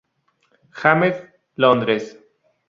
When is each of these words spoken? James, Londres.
James, 0.79 1.15
Londres. 1.57 2.17